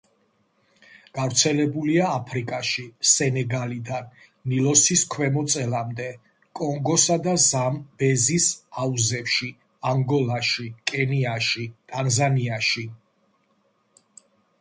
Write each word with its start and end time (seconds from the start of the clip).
გავრცელებულია 1.17 2.05
აფრიკაში, 2.19 2.85
სენეგალიდან 3.09 4.07
ნილოსის 4.53 5.03
ქვემო 5.17 5.43
წელამდე, 5.55 6.07
კონგოსა 6.61 7.19
და 7.29 7.35
ზამბეზის 7.51 8.49
აუზებში, 8.87 9.51
ანგოლაში, 9.95 10.67
კენიაში, 10.95 11.69
ტანზანიაში. 11.93 12.87